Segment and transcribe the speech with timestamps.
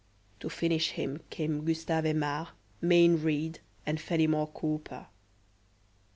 [0.39, 2.47] To finish him came Gustave Aimard,
[2.81, 5.05] Mayne Reid, and Fenimore Cooper.